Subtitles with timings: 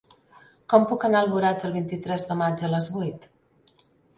[0.73, 3.33] Com puc anar a Alboraig el vint-i-tres de maig a les vuit?